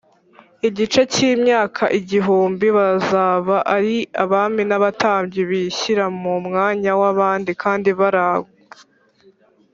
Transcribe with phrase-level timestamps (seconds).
[0.67, 7.89] igihe cy Imyaka Igihumbi bazaba ari abami n abatambyi bishyira mu mwanya w abandi kandi
[7.99, 8.51] barangwa